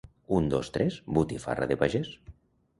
Un, 0.37 0.47
dos, 0.53 0.71
tres..., 0.77 0.97
botifarra 1.19 1.71
de 1.73 1.81
pagès! 1.85 2.13